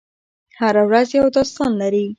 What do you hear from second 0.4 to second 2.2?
هره ورځ یو داستان لري.